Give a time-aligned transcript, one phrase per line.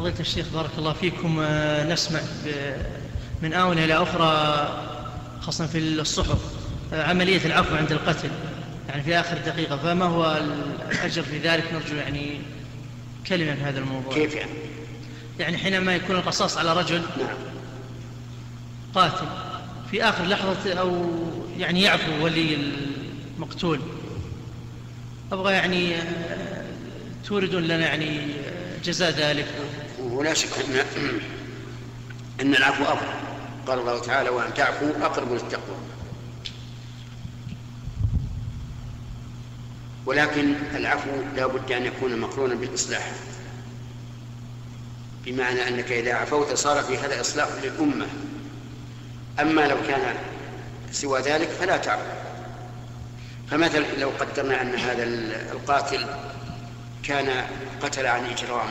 [0.00, 2.20] فضيلة الشيخ بارك الله فيكم آه، نسمع
[3.42, 4.68] من آونة إلى أخرى
[5.40, 6.38] خاصة في الصحف
[6.92, 8.30] آه، عملية العفو عند القتل
[8.88, 10.40] يعني في آخر دقيقة فما هو
[10.90, 12.40] الأجر في ذلك؟ نرجو يعني
[13.26, 14.14] كلمة في هذا الموضوع.
[14.14, 14.50] كيف يعني؟
[15.38, 17.36] يعني حينما يكون القصاص على رجل نعم.
[18.94, 19.26] قاتل
[19.90, 21.06] في آخر لحظة أو
[21.58, 22.58] يعني يعفو ولي
[23.36, 23.80] المقتول
[25.32, 26.64] أبغى يعني آه،
[27.24, 28.20] توردون لنا يعني
[28.84, 29.46] جزاء ذلك.
[30.20, 30.84] ولا شك أن
[32.40, 33.12] أن العفو أفضل.
[33.66, 35.76] قال الله تعالى وأن تعفوا أقرب للتقوى.
[40.06, 43.12] ولكن العفو لا بد أن يكون مقرونا بالإصلاح.
[45.24, 48.06] بمعنى أنك إذا عفوت صار في هذا إصلاح للأمة.
[49.40, 50.16] أما لو كان
[50.92, 52.02] سوى ذلك فلا تعفو.
[53.50, 55.04] فمثلا لو قدرنا أن هذا
[55.52, 56.06] القاتل
[57.02, 57.44] كان
[57.82, 58.68] قتل عن إجرام.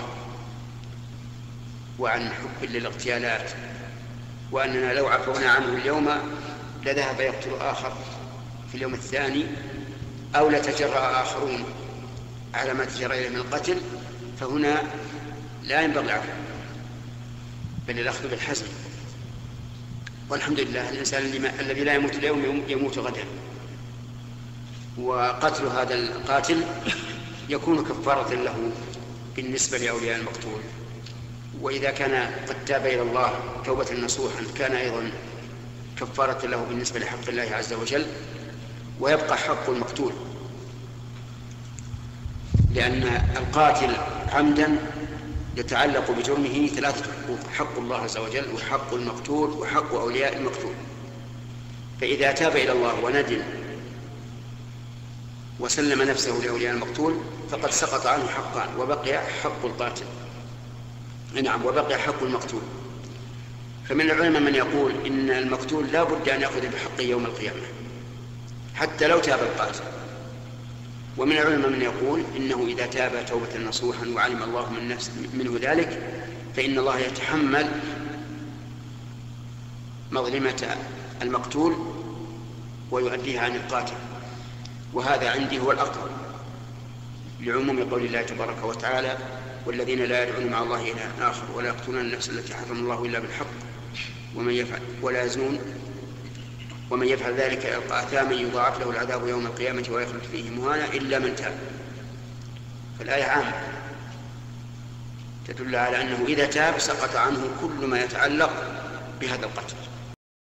[1.99, 3.51] وعن حب للاغتيالات
[4.51, 6.09] وأننا لو عفونا عنه اليوم
[6.85, 7.93] لذهب يقتل آخر
[8.71, 9.45] في اليوم الثاني
[10.35, 11.63] أو لتجرأ آخرون
[12.53, 13.77] على ما تجرى إليه من القتل
[14.39, 14.83] فهنا
[15.63, 16.29] لا ينبغي العفو
[17.87, 18.65] بل الأخذ بالحزم.
[20.29, 21.23] والحمد لله الإنسان
[21.59, 23.23] الذي لا يموت اليوم يموت غدا.
[24.97, 26.63] وقتل هذا القاتل
[27.49, 28.71] يكون كفارة له
[29.35, 30.61] بالنسبة لأولياء المقتول.
[31.61, 35.11] وإذا كان قد تاب إلى الله توبة نصوحا كان أيضا
[35.99, 38.05] كفارة له بالنسبة لحق الله عز وجل
[38.99, 40.13] ويبقى حق المقتول.
[42.73, 43.03] لأن
[43.37, 43.95] القاتل
[44.31, 44.75] عمدا
[45.57, 50.73] يتعلق بجرمه ثلاثة حقوق حق الله عز وجل وحق المقتول وحق أولياء المقتول.
[52.01, 53.41] فإذا تاب إلى الله وندم
[55.59, 57.17] وسلم نفسه لأولياء المقتول
[57.51, 60.05] فقد سقط عنه حقان وبقي حق القاتل.
[61.33, 62.61] نعم وبقي حق المقتول.
[63.89, 67.61] فمن العلماء من يقول إن المقتول لا بد أن يأخذ بحقه يوم القيامة
[68.75, 69.83] حتى لو تاب القاتل.
[71.17, 75.99] ومن العلماء من يقول إنه إذا تاب توبة نصوحا وعلم الله من نفس منه ذلك
[76.55, 77.67] فإن الله يتحمل
[80.11, 80.77] مظلمة
[81.21, 81.75] المقتول
[82.91, 83.95] ويؤديها عن القاتل.
[84.93, 86.09] وهذا عندي هو الأقرب
[87.41, 89.17] لعموم قول الله تبارك وتعالى
[89.65, 93.45] والذين لا يدعون مع الله إلها آخر ولا يقتلون النفس التي حرم الله إلا بالحق.
[94.35, 95.59] ومن يفعل ولا يزنون.
[96.89, 101.35] ومن يفعل ذلك يلقى أثاما يضاعف له العذاب يوم القيامة ويخلد فيه مهانا إلا من
[101.35, 101.57] تاب.
[102.99, 103.53] فالآية عامة.
[105.47, 108.51] تدل على أنه إذا تاب سقط عنه كل ما يتعلق
[109.21, 109.75] بهذا القتل.